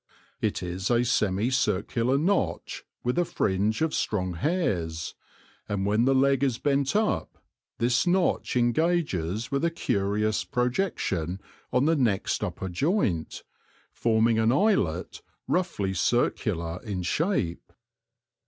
[0.41, 5.13] It is a semi circular notch with a fringe of strong hairs,
[5.69, 7.37] and when the leg is bent up,
[7.77, 11.39] this notch engages with a curious projection
[11.71, 13.43] on the next upper pint,
[13.91, 17.71] forming an eyelet roughly circular in shape.